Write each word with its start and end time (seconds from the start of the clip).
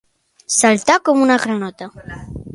Saltar 0.59 0.95
com 1.11 1.21
una 1.27 1.39
granota. 1.45 1.91